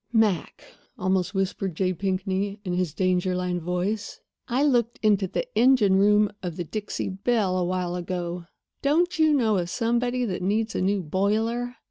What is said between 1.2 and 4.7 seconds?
whispered J. Pinkney, in his danger line voice, "I